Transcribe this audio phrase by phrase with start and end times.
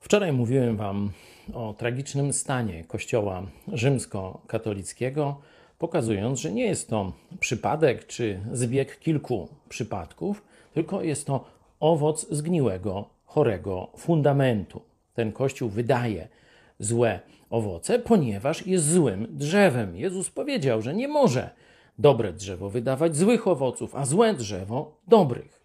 [0.00, 1.10] Wczoraj mówiłem Wam
[1.54, 5.40] o tragicznym stanie Kościoła rzymskokatolickiego,
[5.78, 10.42] pokazując, że nie jest to przypadek czy zbieg kilku przypadków,
[10.74, 11.44] tylko jest to
[11.80, 14.82] owoc zgniłego, chorego fundamentu.
[15.14, 16.28] Ten Kościół wydaje
[16.78, 17.20] złe
[17.50, 19.96] owoce, ponieważ jest złym drzewem.
[19.96, 21.50] Jezus powiedział, że nie może
[21.98, 25.64] dobre drzewo wydawać złych owoców, a złe drzewo dobrych.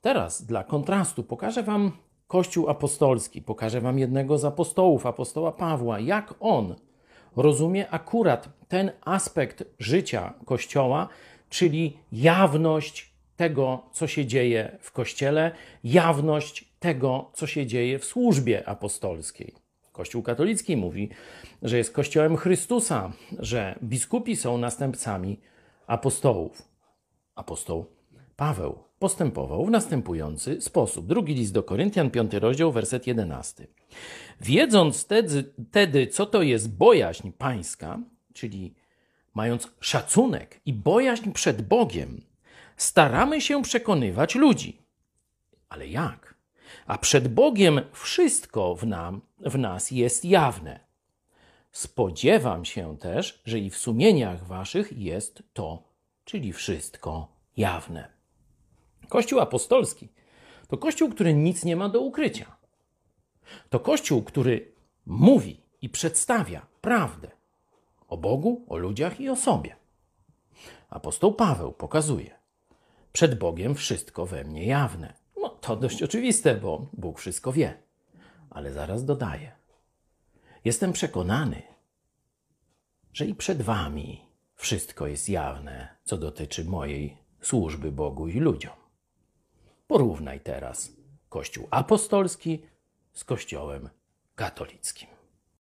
[0.00, 1.92] Teraz dla kontrastu pokażę Wam
[2.26, 3.42] Kościół apostolski.
[3.42, 6.74] Pokażę Wam jednego z apostołów, apostoła Pawła, jak on
[7.36, 11.08] rozumie akurat ten aspekt życia Kościoła,
[11.48, 15.52] czyli jawność tego, co się dzieje w Kościele,
[15.84, 19.54] jawność tego, co się dzieje w służbie apostolskiej.
[19.92, 21.08] Kościół katolicki mówi,
[21.62, 25.40] że jest Kościołem Chrystusa, że biskupi są następcami
[25.86, 26.62] apostołów.
[27.34, 27.95] Apostoł
[28.36, 31.06] Paweł postępował w następujący sposób.
[31.06, 33.66] Drugi list do Koryntian, piąty rozdział, werset jedenasty.
[34.40, 37.98] Wiedząc wtedy, wtedy, co to jest bojaźń pańska,
[38.34, 38.74] czyli
[39.34, 42.20] mając szacunek i bojaźń przed Bogiem,
[42.76, 44.82] staramy się przekonywać ludzi.
[45.68, 46.34] Ale jak?
[46.86, 50.80] A przed Bogiem wszystko w, nam, w nas jest jawne.
[51.72, 55.82] Spodziewam się też, że i w sumieniach waszych jest to,
[56.24, 58.15] czyli wszystko jawne.
[59.08, 60.08] Kościół apostolski
[60.68, 62.56] to kościół, który nic nie ma do ukrycia.
[63.70, 64.72] To kościół, który
[65.06, 67.30] mówi i przedstawia prawdę
[68.08, 69.76] o Bogu, o ludziach i o sobie.
[70.90, 72.38] Apostoł Paweł pokazuje:
[73.12, 75.14] Przed Bogiem wszystko we mnie jawne.
[75.42, 77.82] No to dość oczywiste, bo Bóg wszystko wie.
[78.50, 79.52] Ale zaraz dodaje:
[80.64, 81.62] Jestem przekonany,
[83.12, 88.85] że i przed Wami wszystko jest jawne, co dotyczy mojej służby Bogu i ludziom.
[89.86, 90.92] Porównaj teraz
[91.28, 92.62] Kościół apostolski
[93.12, 93.88] z Kościołem
[94.34, 95.15] katolickim.